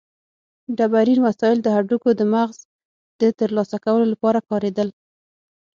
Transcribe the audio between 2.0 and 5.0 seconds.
د مغزو د ترلاسه کولو لپاره کارېدل.